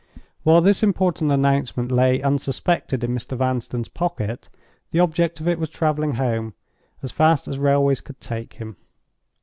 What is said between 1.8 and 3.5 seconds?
lay unsuspected in Mr.